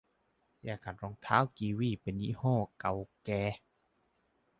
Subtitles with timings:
[0.67, 3.43] ยาขัดรองเท้ากีวีเป็นยี่ห้อเก่าแก่